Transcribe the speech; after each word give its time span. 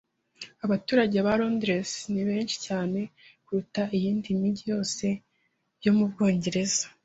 Abaturage 0.65 1.17
ba 1.25 1.33
Londres 1.39 1.89
ni 2.11 2.21
benshi 2.29 2.55
cyane 2.67 2.99
kuruta 3.45 3.83
iyindi 3.97 4.27
mijyi 4.39 4.63
yose 4.73 5.05
yo 5.85 5.91
mu 5.97 6.05
Bwongereza. 6.11 6.85